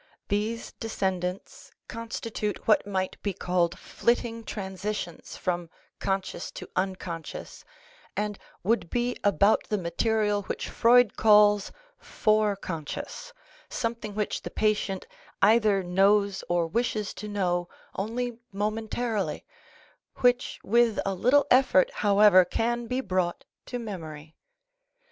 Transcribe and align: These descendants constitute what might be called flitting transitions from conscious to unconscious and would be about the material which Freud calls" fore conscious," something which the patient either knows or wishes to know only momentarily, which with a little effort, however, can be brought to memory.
These 0.29 0.71
descendants 0.79 1.69
constitute 1.87 2.67
what 2.67 2.87
might 2.87 3.21
be 3.21 3.33
called 3.35 3.77
flitting 3.77 4.43
transitions 4.43 5.37
from 5.37 5.69
conscious 5.99 6.49
to 6.53 6.67
unconscious 6.75 7.63
and 8.17 8.39
would 8.63 8.89
be 8.89 9.15
about 9.23 9.65
the 9.65 9.77
material 9.77 10.41
which 10.41 10.69
Freud 10.69 11.15
calls" 11.17 11.71
fore 11.99 12.55
conscious," 12.55 13.31
something 13.69 14.15
which 14.15 14.41
the 14.41 14.49
patient 14.49 15.05
either 15.39 15.83
knows 15.83 16.43
or 16.49 16.65
wishes 16.65 17.13
to 17.13 17.27
know 17.27 17.69
only 17.95 18.39
momentarily, 18.51 19.45
which 20.15 20.59
with 20.63 20.97
a 21.05 21.13
little 21.13 21.45
effort, 21.51 21.91
however, 22.01 22.43
can 22.43 22.87
be 22.87 23.01
brought 23.01 23.45
to 23.67 23.77
memory. 23.77 24.35